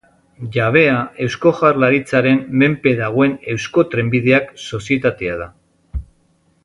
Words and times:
Jabea 0.53 0.95
Eusko 1.25 1.51
Jaurlaritzaren 1.59 2.41
menpe 2.63 2.95
dagoen 3.01 3.35
Eusko 3.55 3.87
Trenbideak 3.93 4.51
sozietatea 4.69 5.37
da. 5.45 5.51